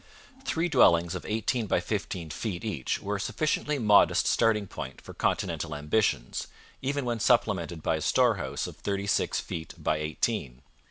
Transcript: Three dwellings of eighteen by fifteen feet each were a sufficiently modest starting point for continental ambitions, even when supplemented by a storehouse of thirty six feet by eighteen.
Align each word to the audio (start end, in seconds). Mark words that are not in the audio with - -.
Three 0.45 0.67
dwellings 0.67 1.13
of 1.13 1.27
eighteen 1.27 1.67
by 1.67 1.79
fifteen 1.79 2.31
feet 2.31 2.65
each 2.65 2.99
were 2.99 3.17
a 3.17 3.21
sufficiently 3.21 3.77
modest 3.77 4.25
starting 4.25 4.65
point 4.65 4.99
for 4.99 5.13
continental 5.13 5.75
ambitions, 5.75 6.47
even 6.81 7.05
when 7.05 7.19
supplemented 7.19 7.83
by 7.83 7.97
a 7.97 8.01
storehouse 8.01 8.65
of 8.65 8.77
thirty 8.77 9.05
six 9.05 9.39
feet 9.39 9.75
by 9.77 9.97
eighteen. 9.97 10.63